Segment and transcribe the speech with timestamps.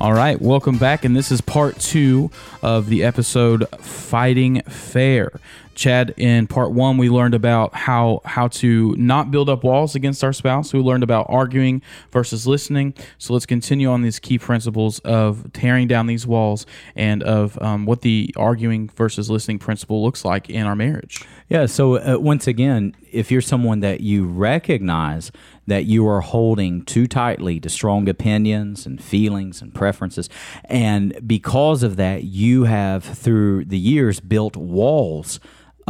[0.00, 1.04] All right, welcome back.
[1.04, 2.30] And this is part two
[2.62, 5.38] of the episode Fighting Fair.
[5.80, 10.22] Chad, in part one, we learned about how how to not build up walls against
[10.22, 10.74] our spouse.
[10.74, 11.80] We learned about arguing
[12.10, 12.92] versus listening.
[13.16, 17.86] So let's continue on these key principles of tearing down these walls and of um,
[17.86, 21.24] what the arguing versus listening principle looks like in our marriage.
[21.48, 21.64] Yeah.
[21.64, 25.32] So uh, once again, if you're someone that you recognize
[25.66, 30.28] that you are holding too tightly to strong opinions and feelings and preferences,
[30.66, 35.40] and because of that, you have through the years built walls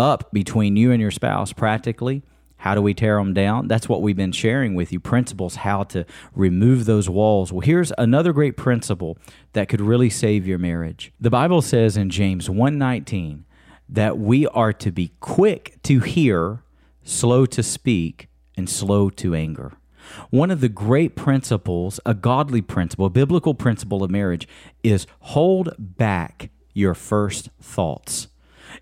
[0.00, 2.22] up between you and your spouse practically.
[2.56, 3.68] How do we tear them down?
[3.68, 6.04] That's what we've been sharing with you principles how to
[6.34, 7.52] remove those walls.
[7.52, 9.16] Well, here's another great principle
[9.54, 11.12] that could really save your marriage.
[11.18, 13.44] The Bible says in James 1:19
[13.88, 16.62] that we are to be quick to hear,
[17.02, 19.72] slow to speak, and slow to anger.
[20.28, 24.46] One of the great principles, a godly principle, a biblical principle of marriage
[24.82, 28.28] is hold back your first thoughts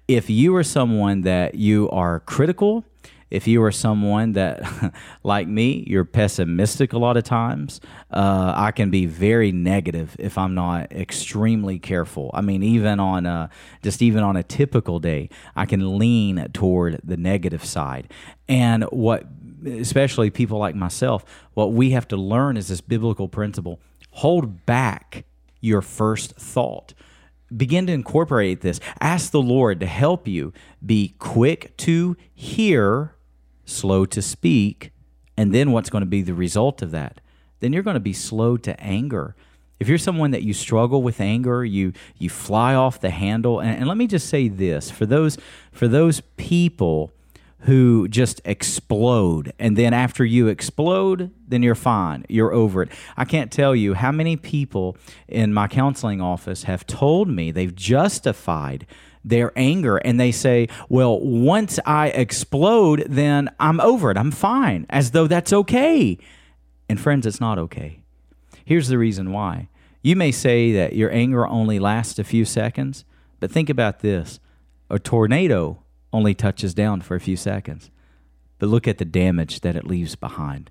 [0.06, 2.84] if you are someone that you are critical,
[3.30, 4.62] if you are someone that,
[5.22, 7.80] like me, you're pessimistic a lot of times,
[8.10, 12.30] uh, I can be very negative if I'm not extremely careful.
[12.32, 13.50] I mean, even on a,
[13.82, 18.12] just even on a typical day, I can lean toward the negative side.
[18.48, 19.26] And what,
[19.66, 23.80] especially people like myself, what we have to learn is this biblical principle:
[24.10, 25.24] hold back
[25.60, 26.94] your first thought
[27.54, 28.80] begin to incorporate this.
[29.00, 30.52] Ask the Lord to help you
[30.84, 33.14] be quick to hear,
[33.64, 34.92] slow to speak,
[35.36, 37.20] and then what's going to be the result of that?
[37.60, 39.34] Then you're going to be slow to anger.
[39.80, 43.60] If you're someone that you struggle with anger, you you fly off the handle.
[43.60, 45.38] And, and let me just say this for those
[45.70, 47.12] for those people
[47.60, 49.52] who just explode.
[49.58, 52.24] And then after you explode, then you're fine.
[52.28, 52.90] You're over it.
[53.16, 54.96] I can't tell you how many people
[55.26, 58.86] in my counseling office have told me they've justified
[59.24, 64.16] their anger and they say, well, once I explode, then I'm over it.
[64.16, 66.16] I'm fine, as though that's okay.
[66.88, 68.00] And friends, it's not okay.
[68.64, 69.68] Here's the reason why.
[70.02, 73.04] You may say that your anger only lasts a few seconds,
[73.40, 74.38] but think about this
[74.90, 75.82] a tornado
[76.12, 77.90] only touches down for a few seconds.
[78.58, 80.70] But look at the damage that it leaves behind.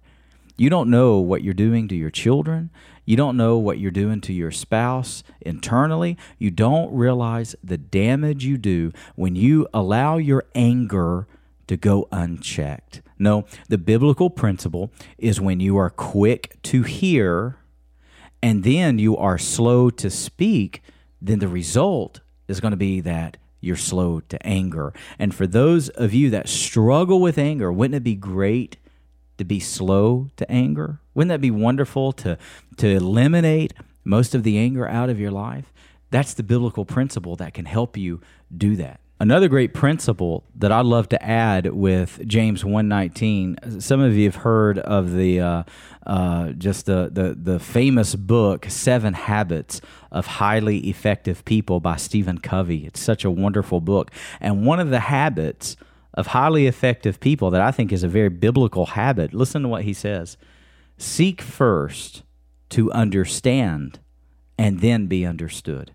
[0.58, 2.72] You don't know what you're doing to your children.
[3.06, 6.18] You don't know what you're doing to your spouse internally.
[6.40, 11.28] You don't realize the damage you do when you allow your anger
[11.68, 13.02] to go unchecked.
[13.20, 17.58] No, the biblical principle is when you are quick to hear
[18.42, 20.81] and then you are slow to speak,
[21.22, 24.94] then the result is going to be that you're slow to anger.
[25.19, 28.78] And for those of you that struggle with anger, wouldn't it be great
[29.38, 31.00] to be slow to anger?
[31.13, 32.38] Wouldn't that be wonderful to,
[32.78, 33.73] to eliminate
[34.03, 35.72] most of the anger out of your life?
[36.09, 38.22] That's the biblical principle that can help you
[38.55, 39.01] do that.
[39.19, 44.35] Another great principle that I'd love to add with James 119, some of you have
[44.35, 45.63] heard of the uh,
[46.05, 49.81] uh, just the, the, the famous book, Seven Habits
[50.17, 52.88] of Highly Effective People by Stephen Covey.
[52.88, 54.11] It's such a wonderful book.
[54.41, 55.78] And one of the habits
[56.16, 59.83] of highly effective people that I think is a very biblical habit, listen to what
[59.83, 60.35] he says
[60.97, 62.23] Seek first
[62.69, 64.00] to understand
[64.57, 65.91] and then be understood.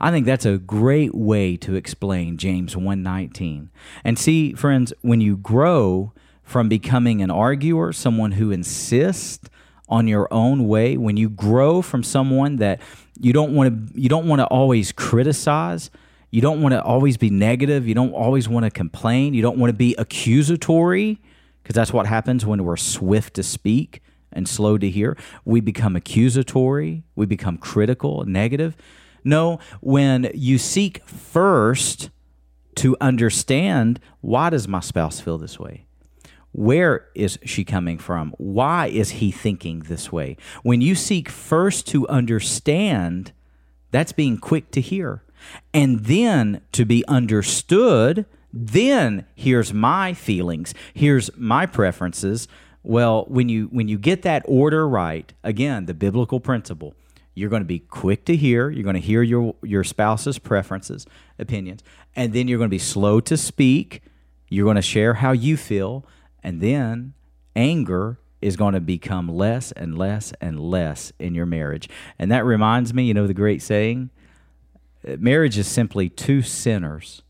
[0.00, 3.70] I think that's a great way to explain James 1:19.
[4.02, 6.12] And see, friends, when you grow
[6.42, 9.48] from becoming an arguer, someone who insists
[9.92, 12.80] on your own way, when you grow from someone that
[13.20, 15.90] you don't want to you don't want to always criticize,
[16.30, 19.58] you don't want to always be negative, you don't always want to complain, you don't
[19.58, 21.20] want to be accusatory,
[21.62, 24.00] because that's what happens when we're swift to speak
[24.32, 25.14] and slow to hear.
[25.44, 28.76] We become accusatory, we become critical, negative.
[29.24, 32.08] No, when you seek first
[32.76, 35.84] to understand why does my spouse feel this way?
[36.52, 38.34] Where is she coming from?
[38.38, 40.36] Why is he thinking this way?
[40.62, 43.32] When you seek first to understand,
[43.90, 45.22] that's being quick to hear.
[45.72, 52.48] And then to be understood, then here's my feelings, here's my preferences.
[52.82, 56.94] Well, when you when you get that order right, again, the biblical principle,
[57.34, 58.68] you're going to be quick to hear.
[58.70, 61.06] You're going to hear your, your spouse's preferences,
[61.38, 61.82] opinions,
[62.14, 64.02] and then you're going to be slow to speak.
[64.48, 66.04] You're going to share how you feel,
[66.42, 67.14] and then
[67.54, 71.88] anger is going to become less and less and less in your marriage.
[72.18, 74.10] And that reminds me, you know, the great saying
[75.18, 77.22] marriage is simply two sinners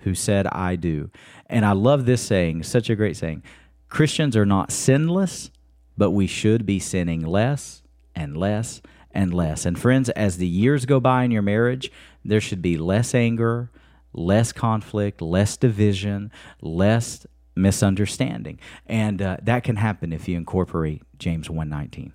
[0.00, 1.10] who said, I do.
[1.46, 3.42] And I love this saying, such a great saying.
[3.88, 5.50] Christians are not sinless,
[5.96, 7.82] but we should be sinning less
[8.14, 8.82] and less
[9.12, 9.64] and less.
[9.64, 11.90] And friends, as the years go by in your marriage,
[12.24, 13.70] there should be less anger,
[14.12, 16.30] less conflict, less division,
[16.60, 18.60] less misunderstanding.
[18.86, 22.12] And uh, that can happen if you incorporate James 119.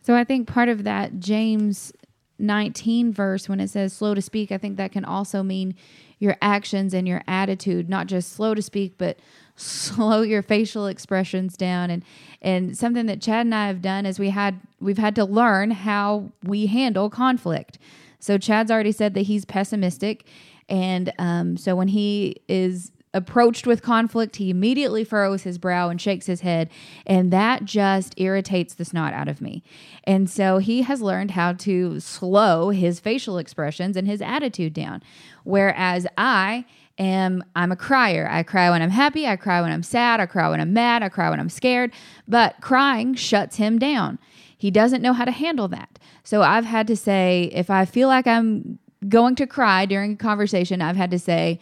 [0.00, 1.92] So I think part of that James
[2.38, 5.74] 19 verse when it says slow to speak, I think that can also mean
[6.18, 9.18] your actions and your attitude, not just slow to speak, but
[9.56, 12.04] slow your facial expressions down and
[12.42, 15.70] and something that Chad and I have done is we had we've had to learn
[15.70, 17.78] how we handle conflict.
[18.18, 20.26] So Chad's already said that he's pessimistic
[20.68, 26.00] and um, so when he is approached with conflict, he immediately furrows his brow and
[26.00, 26.68] shakes his head.
[27.06, 29.62] And that just irritates the snot out of me.
[30.02, 35.02] And so he has learned how to slow his facial expressions and his attitude down.
[35.44, 36.66] Whereas I
[36.98, 38.28] am, I'm a crier.
[38.30, 39.26] I cry when I'm happy.
[39.26, 40.20] I cry when I'm sad.
[40.20, 41.02] I cry when I'm mad.
[41.02, 41.92] I cry when I'm scared.
[42.28, 44.18] But crying shuts him down.
[44.56, 45.98] He doesn't know how to handle that.
[46.24, 48.78] So I've had to say, if I feel like I'm
[49.08, 51.60] going to cry during a conversation, I've had to say,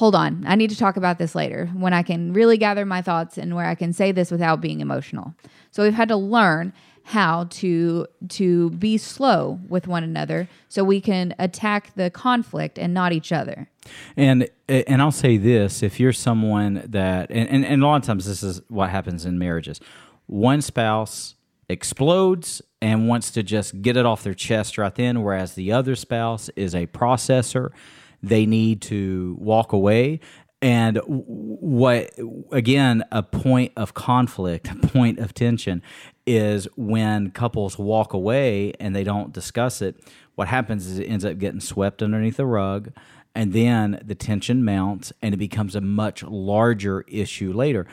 [0.00, 3.02] hold on, I need to talk about this later when I can really gather my
[3.02, 5.34] thoughts and where I can say this without being emotional.
[5.72, 11.02] So we've had to learn how to to be slow with one another so we
[11.02, 13.68] can attack the conflict and not each other.
[14.16, 18.06] And and I'll say this, if you're someone that and, and, and a lot of
[18.06, 19.80] times this is what happens in marriages.
[20.24, 21.34] One spouse
[21.68, 25.94] explodes and wants to just get it off their chest right then, whereas the other
[25.94, 27.72] spouse is a processor
[28.22, 30.20] they need to walk away.
[30.62, 32.10] And what,
[32.52, 35.82] again, a point of conflict, a point of tension
[36.26, 39.96] is when couples walk away and they don't discuss it.
[40.34, 42.92] What happens is it ends up getting swept underneath the rug,
[43.34, 47.86] and then the tension mounts and it becomes a much larger issue later.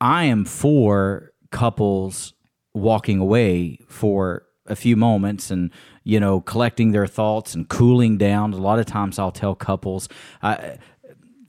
[0.00, 2.34] I am for couples
[2.74, 5.70] walking away for a few moments and
[6.04, 8.52] you know collecting their thoughts and cooling down.
[8.52, 10.08] A lot of times, I'll tell couples.
[10.42, 10.56] Uh,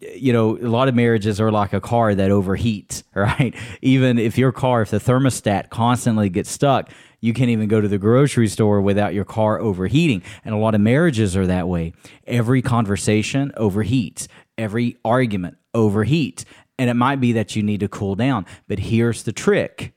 [0.02, 3.56] you know, a lot of marriages are like a car that overheats, right?
[3.82, 6.90] Even if your car, if the thermostat constantly gets stuck,
[7.22, 10.24] you can't even go to the grocery store without your car overheating.
[10.46, 11.94] And a lot of marriages are that way.
[12.26, 14.28] Every conversation overheats,
[14.58, 16.46] every argument overheats.
[16.78, 18.46] And it might be that you need to cool down.
[18.70, 19.94] But here's the trick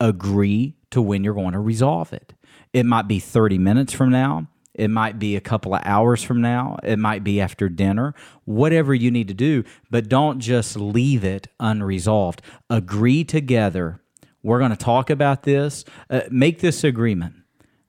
[0.00, 2.34] agree to when you're going to resolve it.
[2.72, 4.48] It might be 30 minutes from now.
[4.74, 6.78] It might be a couple of hours from now.
[6.82, 8.14] It might be after dinner,
[8.44, 12.40] whatever you need to do, but don't just leave it unresolved.
[12.70, 14.00] Agree together.
[14.42, 15.84] We're going to talk about this.
[16.08, 17.34] Uh, make this agreement.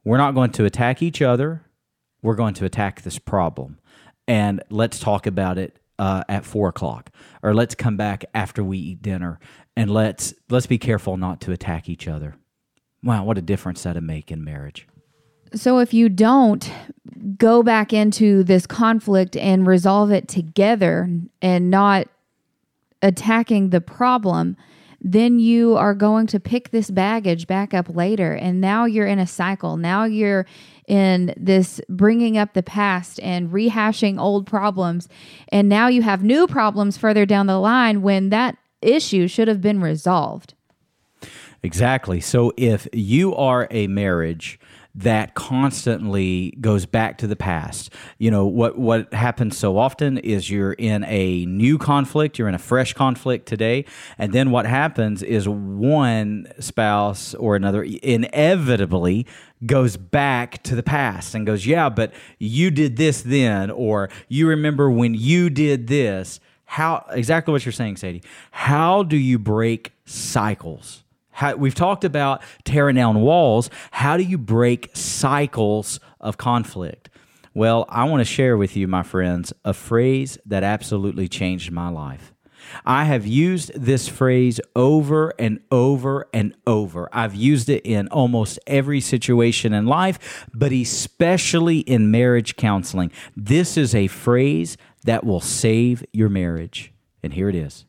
[0.04, 1.64] We're not going to attack each other.
[2.22, 3.80] We're going to attack this problem.
[4.28, 7.12] And let's talk about it uh, at four o'clock,
[7.44, 9.40] or let's come back after we eat dinner,
[9.76, 12.36] and let's let's be careful not to attack each other.
[13.04, 14.88] Wow, what a difference that'd make in marriage.
[15.54, 16.72] So if you don't
[17.38, 21.10] go back into this conflict and resolve it together
[21.42, 22.08] and not
[23.02, 24.56] attacking the problem,
[25.02, 28.34] then you are going to pick this baggage back up later.
[28.34, 29.76] And now you're in a cycle.
[29.76, 30.46] Now you're
[30.88, 35.10] in this bringing up the past and rehashing old problems.
[35.50, 39.62] And now you have new problems further down the line when that issue should have
[39.62, 40.54] been resolved.
[41.64, 42.20] Exactly.
[42.20, 44.60] So if you are a marriage
[44.94, 47.94] that constantly goes back to the past.
[48.18, 52.56] You know, what what happens so often is you're in a new conflict, you're in
[52.56, 53.86] a fresh conflict today,
[54.18, 59.26] and then what happens is one spouse or another inevitably
[59.66, 64.48] goes back to the past and goes, "Yeah, but you did this then," or "You
[64.48, 66.40] remember when you did this."
[66.72, 68.24] How exactly what you're saying, Sadie?
[68.52, 71.04] How do you break cycles?
[71.32, 73.70] How, we've talked about tearing down walls.
[73.92, 77.10] How do you break cycles of conflict?
[77.54, 81.90] Well, I want to share with you, my friends, a phrase that absolutely changed my
[81.90, 82.32] life.
[82.86, 87.10] I have used this phrase over and over and over.
[87.12, 93.12] I've used it in almost every situation in life, but especially in marriage counseling.
[93.36, 96.94] This is a phrase that will save your marriage.
[97.24, 97.86] And here it is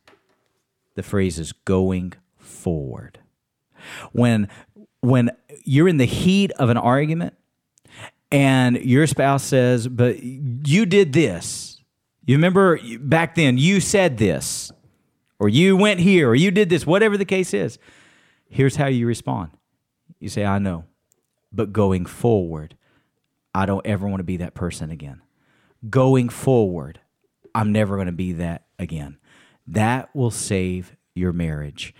[0.95, 3.19] the phrase is going forward
[4.13, 4.49] when
[5.01, 5.31] when
[5.65, 7.35] you're in the heat of an argument
[8.31, 11.83] and your spouse says, "But you did this."
[12.25, 14.71] You remember back then you said this
[15.39, 17.79] or you went here or you did this, whatever the case is.
[18.49, 19.51] Here's how you respond.
[20.21, 20.85] You say, "I know."
[21.53, 22.77] But going forward,
[23.55, 25.21] I don't ever want to be that person again.
[25.91, 27.01] Going forward,
[27.55, 29.19] I'm never going to be that again.
[29.67, 31.95] That will save your marriage.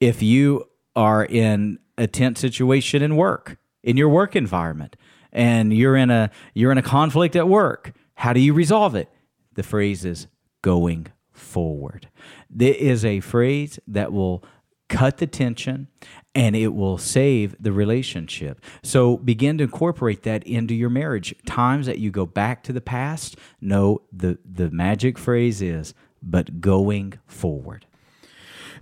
[0.00, 4.96] If you are in a tense situation in work, in your work environment
[5.32, 7.92] and you're in a you're in a conflict at work.
[8.14, 9.08] How do you resolve it?
[9.54, 10.26] The phrase is
[10.62, 12.08] going forward.
[12.50, 14.42] There is a phrase that will
[14.88, 15.88] cut the tension
[16.34, 18.60] and it will save the relationship.
[18.82, 21.34] So begin to incorporate that into your marriage.
[21.46, 26.60] Times that you go back to the past, no, the, the magic phrase is, but
[26.60, 27.86] going forward.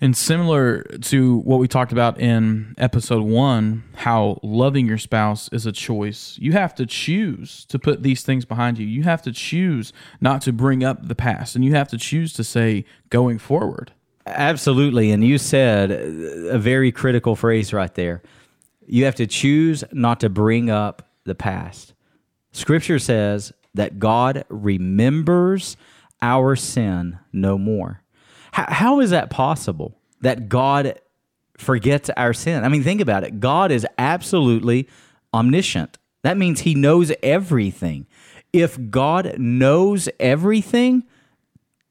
[0.00, 5.66] And similar to what we talked about in episode one, how loving your spouse is
[5.66, 6.36] a choice.
[6.40, 8.86] You have to choose to put these things behind you.
[8.86, 12.32] You have to choose not to bring up the past, and you have to choose
[12.34, 13.92] to say going forward.
[14.26, 15.10] Absolutely.
[15.10, 18.22] And you said a very critical phrase right there.
[18.86, 21.94] You have to choose not to bring up the past.
[22.52, 25.76] Scripture says that God remembers
[26.22, 28.02] our sin no more.
[28.52, 31.00] How, how is that possible that God
[31.58, 32.64] forgets our sin?
[32.64, 33.40] I mean, think about it.
[33.40, 34.88] God is absolutely
[35.32, 35.98] omniscient.
[36.22, 38.06] That means he knows everything.
[38.52, 41.04] If God knows everything,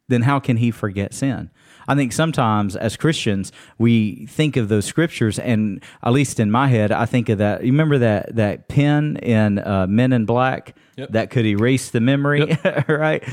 [0.08, 1.52] then how can he forget sin?
[1.88, 6.68] I think sometimes as Christians we think of those scriptures, and at least in my
[6.68, 7.64] head, I think of that.
[7.64, 11.12] You remember that that pen in uh, Men in Black yep.
[11.12, 12.88] that could erase the memory, yep.
[12.88, 13.24] right?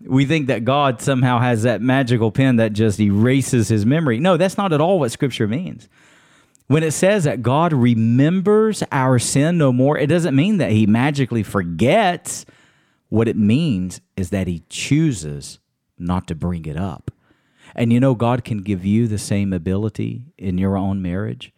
[0.00, 4.20] We think that God somehow has that magical pen that just erases his memory.
[4.20, 5.88] No, that's not at all what Scripture means.
[6.70, 10.86] When it says that God remembers our sin no more, it doesn't mean that He
[10.86, 12.46] magically forgets.
[13.08, 15.58] What it means is that He chooses
[15.98, 17.10] not to bring it up.
[17.74, 21.52] And you know, God can give you the same ability in your own marriage.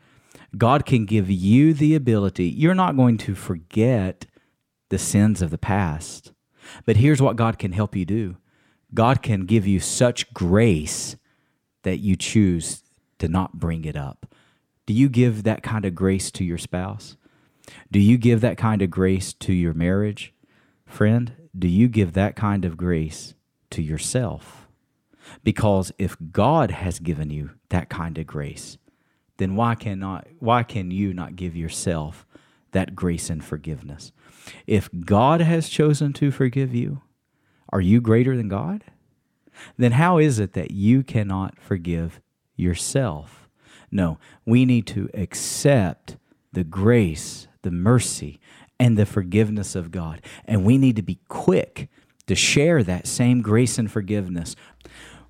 [0.57, 2.47] God can give you the ability.
[2.47, 4.27] You're not going to forget
[4.91, 6.33] the sins of the past.
[6.85, 8.37] But here's what God can help you do
[8.95, 11.17] God can give you such grace
[11.83, 12.83] that you choose
[13.19, 14.27] to not bring it up.
[14.87, 17.17] Do you give that kind of grace to your spouse?
[17.91, 20.35] Do you give that kind of grace to your marriage?
[20.85, 23.35] Friend, do you give that kind of grace
[23.71, 24.62] to yourself?
[25.43, 28.79] Because if God has given you that kind of grace,
[29.39, 32.27] then why cannot why can you not give yourself
[32.73, 34.13] that grace and forgiveness?
[34.67, 37.03] If God has chosen to forgive you,
[37.71, 38.85] are you greater than God?
[39.77, 42.21] Then how is it that you cannot forgive
[42.57, 43.49] yourself?
[43.91, 46.17] No, we need to accept
[46.53, 48.41] the grace, the mercy,
[48.81, 50.23] and the forgiveness of God.
[50.45, 51.89] And we need to be quick
[52.33, 54.57] to share that same grace and forgiveness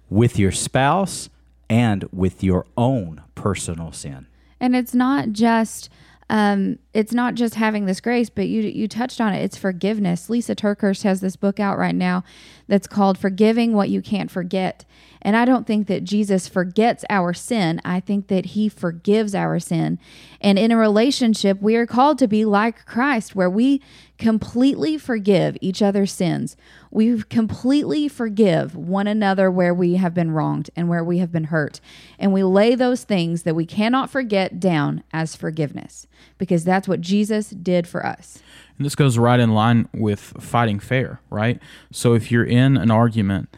[0.08, 1.28] with your spouse
[1.68, 4.28] and with your own personal sin.
[4.60, 5.90] And it's not just
[6.30, 9.42] um, it's not just having this grace, but you you touched on it.
[9.42, 10.28] It's forgiveness.
[10.28, 12.22] Lysa TerKeurst has this book out right now
[12.68, 14.84] that's called "Forgiving What You Can't Forget."
[15.22, 17.80] And I don't think that Jesus forgets our sin.
[17.84, 19.98] I think that he forgives our sin.
[20.40, 23.80] And in a relationship, we are called to be like Christ, where we
[24.18, 26.56] completely forgive each other's sins.
[26.90, 31.44] We completely forgive one another where we have been wronged and where we have been
[31.44, 31.80] hurt.
[32.18, 37.00] And we lay those things that we cannot forget down as forgiveness because that's what
[37.00, 38.42] Jesus did for us.
[38.76, 41.60] And this goes right in line with fighting fair, right?
[41.92, 43.48] So if you're in an argument,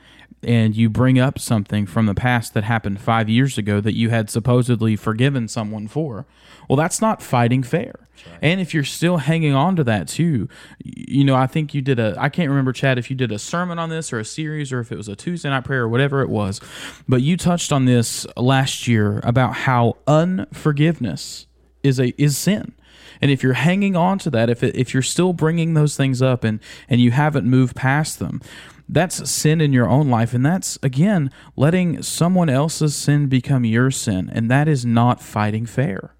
[0.45, 4.11] and you bring up something from the past that happened five years ago that you
[4.11, 6.27] had supposedly forgiven someone for,
[6.69, 7.95] well, that's not fighting fair.
[8.31, 8.39] Right.
[8.43, 10.49] And if you're still hanging on to that too,
[10.83, 13.39] you know, I think you did a, I can't remember, Chad, if you did a
[13.39, 15.89] sermon on this or a series or if it was a Tuesday night prayer or
[15.89, 16.61] whatever it was,
[17.09, 21.47] but you touched on this last year about how unforgiveness
[21.83, 22.73] is a, is sin.
[23.21, 26.21] And if you're hanging on to that, if, it, if you're still bringing those things
[26.21, 28.41] up and, and you haven't moved past them,
[28.89, 30.35] that's sin in your own life.
[30.35, 34.31] And that's, again, letting someone else's sin become your sin.
[34.33, 36.15] And that is not fighting fair.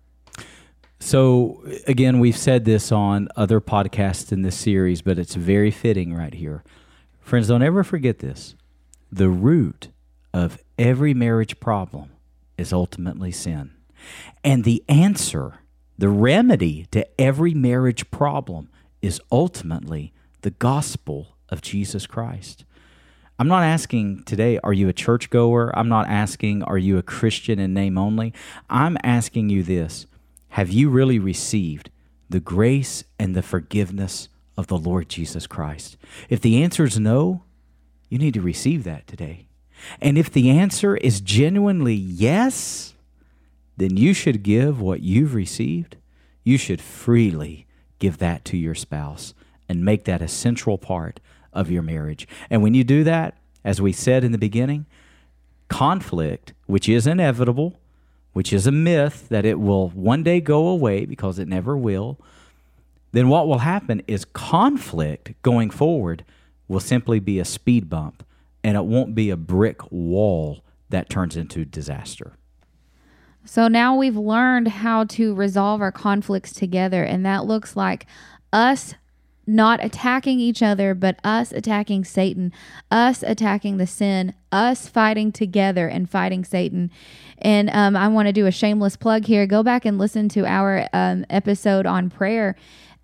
[0.99, 6.15] So, again, we've said this on other podcasts in this series, but it's very fitting
[6.15, 6.65] right here.
[7.21, 8.55] Friends, don't ever forget this.
[9.13, 9.89] The root
[10.33, 12.11] of every marriage problem
[12.57, 13.73] is ultimately sin.
[14.43, 15.61] And the answer,
[15.99, 18.71] the remedy to every marriage problem
[19.03, 22.65] is ultimately the gospel of Jesus Christ.
[23.39, 25.77] I'm not asking today, are you a churchgoer?
[25.77, 28.33] I'm not asking, are you a Christian in name only?
[28.71, 30.07] I'm asking you this
[30.51, 31.91] Have you really received
[32.31, 35.97] the grace and the forgiveness of the Lord Jesus Christ?
[36.29, 37.43] If the answer is no,
[38.09, 39.49] you need to receive that today.
[40.01, 42.95] And if the answer is genuinely yes,
[43.77, 45.97] then you should give what you've received.
[46.45, 47.67] You should freely
[47.99, 49.35] give that to your spouse
[49.69, 51.21] and make that a central part
[51.53, 52.27] of your marriage.
[52.51, 54.87] And when you do that, as we said in the beginning,
[55.69, 57.79] conflict, which is inevitable,
[58.33, 62.19] which is a myth that it will one day go away because it never will,
[63.13, 66.25] then what will happen is conflict going forward
[66.67, 68.25] will simply be a speed bump
[68.65, 72.33] and it won't be a brick wall that turns into disaster.
[73.45, 78.07] So now we've learned how to resolve our conflicts together, and that looks like
[78.53, 78.95] us
[79.47, 82.53] not attacking each other, but us attacking Satan,
[82.91, 86.91] us attacking the sin, us fighting together and fighting Satan.
[87.39, 89.47] And um, I want to do a shameless plug here.
[89.47, 92.57] Go back and listen to our um, episode on prayer.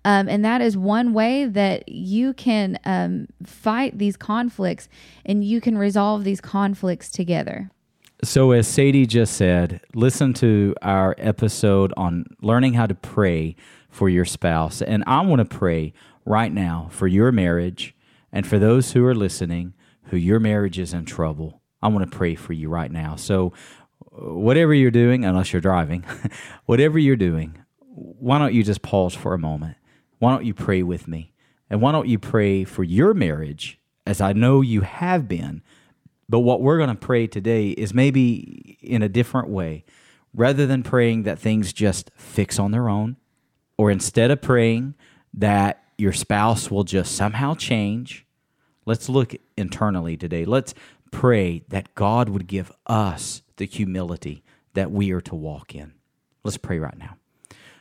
[0.03, 4.89] Um, and that is one way that you can um, fight these conflicts
[5.25, 7.69] and you can resolve these conflicts together.
[8.23, 13.55] So, as Sadie just said, listen to our episode on learning how to pray
[13.89, 14.81] for your spouse.
[14.81, 15.93] And I want to pray
[16.31, 17.93] right now for your marriage
[18.31, 19.73] and for those who are listening
[20.05, 21.61] who your marriage is in trouble.
[21.81, 23.15] I want to pray for you right now.
[23.15, 23.53] So,
[24.11, 26.03] whatever you're doing, unless you're driving,
[26.65, 29.77] whatever you're doing, why don't you just pause for a moment?
[30.19, 31.33] Why don't you pray with me?
[31.69, 35.61] And why don't you pray for your marriage, as I know you have been?
[36.27, 39.85] But what we're going to pray today is maybe in a different way.
[40.33, 43.17] Rather than praying that things just fix on their own,
[43.77, 44.95] or instead of praying
[45.33, 48.25] that your spouse will just somehow change,
[48.87, 50.45] let's look internally today.
[50.45, 50.73] Let's
[51.11, 54.43] pray that God would give us the humility
[54.73, 55.93] that we are to walk in.
[56.43, 57.17] Let's pray right now.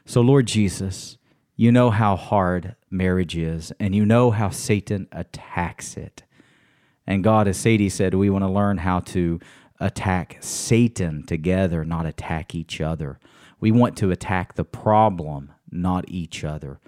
[0.04, 1.16] So, Lord Jesus,
[1.56, 6.24] you know how hard marriage is, and you know how Satan attacks it.
[7.06, 9.40] And God, as Sadie said, we want to learn how to
[9.78, 13.18] attack Satan together, not attack each other.
[13.60, 16.80] We want to attack the problem, not each other.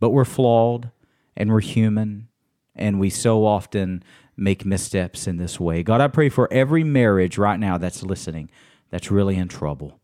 [0.00, 0.90] But we're flawed
[1.36, 2.28] and we're human,
[2.74, 4.02] and we so often
[4.36, 5.82] make missteps in this way.
[5.82, 8.50] God, I pray for every marriage right now that's listening
[8.90, 10.00] that's really in trouble.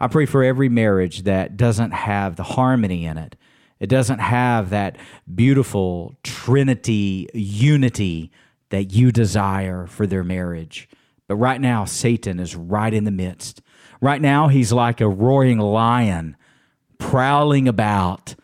[0.00, 3.36] I pray for every marriage that doesn't have the harmony in it.
[3.80, 4.96] It doesn't have that
[5.32, 8.32] beautiful Trinity unity
[8.70, 10.88] that you desire for their marriage.
[11.26, 13.62] But right now, Satan is right in the midst.
[14.00, 16.36] Right now, he's like a roaring lion
[16.98, 18.34] prowling about,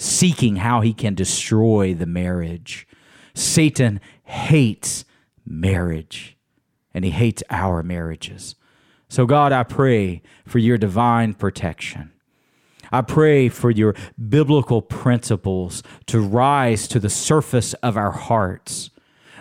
[0.00, 2.88] seeking how he can destroy the marriage.
[3.34, 5.04] Satan hates
[5.44, 6.38] marriage,
[6.94, 8.54] and he hates our marriages.
[9.08, 12.12] So, God, I pray for your divine protection.
[12.90, 13.94] I pray for your
[14.28, 18.90] biblical principles to rise to the surface of our hearts.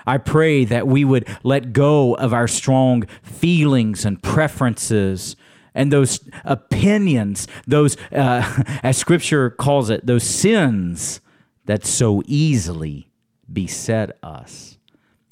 [0.06, 5.38] I pray that we would let go of our strong feelings and preferences
[5.80, 11.22] and those opinions, those, uh, as scripture calls it, those sins
[11.68, 13.10] that so easily
[13.52, 14.78] beset us.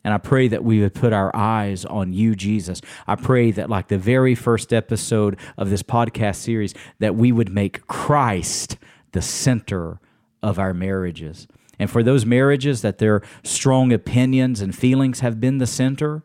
[0.05, 2.79] And I pray that we would put our eyes on you, Jesus.
[3.05, 7.49] I pray that, like the very first episode of this podcast series, that we would
[7.49, 8.77] make Christ
[9.11, 9.99] the center
[10.41, 11.45] of our marriages.
[11.77, 16.23] And for those marriages that their strong opinions and feelings have been the center,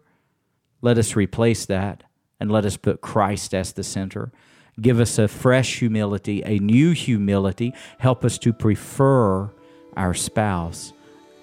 [0.81, 2.05] let us replace that
[2.43, 4.33] and let us put Christ as the center.
[4.81, 7.73] Give us a fresh humility, a new humility.
[7.99, 9.49] Help us to prefer
[9.97, 10.93] our spouse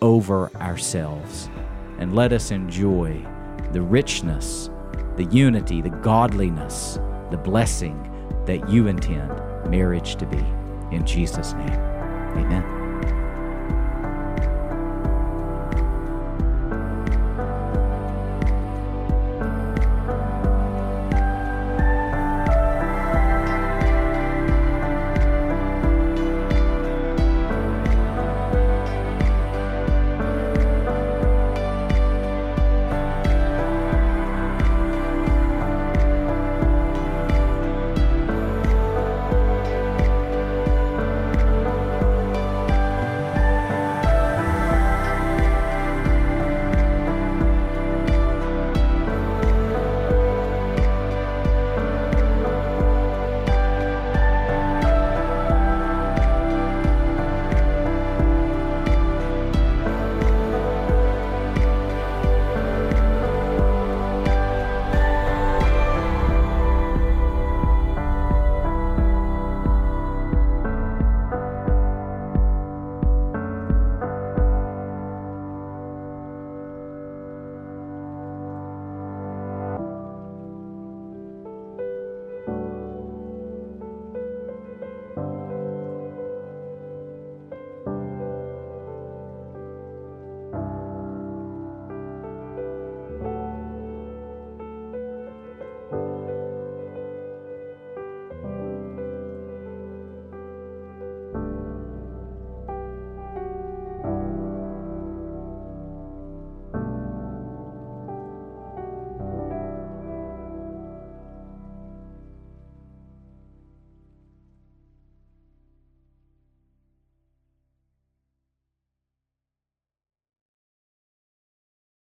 [0.01, 1.49] over ourselves
[1.99, 3.25] and let us enjoy
[3.71, 4.69] the richness,
[5.15, 6.99] the unity, the godliness,
[7.31, 8.05] the blessing
[8.45, 9.29] that you intend
[9.69, 10.43] marriage to be.
[10.93, 11.79] In Jesus' name,
[12.35, 12.78] amen.